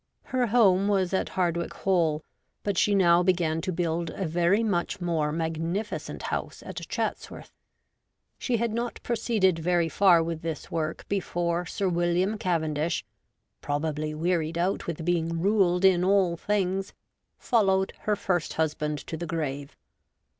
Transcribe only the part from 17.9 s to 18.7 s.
her first